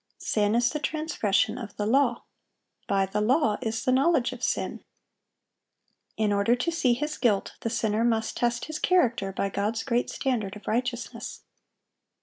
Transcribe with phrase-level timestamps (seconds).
[0.17, 2.23] "Sin is the transgression of the law."
[2.87, 4.83] "By the law is the knowledge of sin."(789)
[6.17, 10.09] In order to see his guilt, the sinner must test his character by God's great
[10.09, 11.41] standard of righteousness.